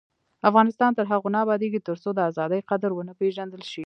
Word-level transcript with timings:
افغانستان 0.49 0.91
تر 0.97 1.05
هغو 1.11 1.27
نه 1.35 1.39
ابادیږي، 1.45 1.79
ترڅو 1.87 2.09
د 2.15 2.19
ازادۍ 2.29 2.61
قدر 2.69 2.89
ونه 2.93 3.13
پیژندل 3.21 3.61
شي. 3.71 3.79